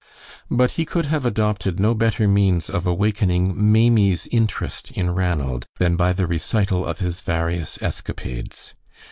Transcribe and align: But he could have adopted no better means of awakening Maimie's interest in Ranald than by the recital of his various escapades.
But 0.49 0.71
he 0.71 0.83
could 0.85 1.05
have 1.05 1.27
adopted 1.27 1.79
no 1.79 1.93
better 1.93 2.27
means 2.27 2.71
of 2.71 2.87
awakening 2.87 3.53
Maimie's 3.71 4.25
interest 4.31 4.89
in 4.93 5.11
Ranald 5.11 5.67
than 5.77 5.95
by 5.95 6.11
the 6.11 6.25
recital 6.25 6.87
of 6.87 7.01
his 7.01 7.21
various 7.21 7.79
escapades. 7.83 8.73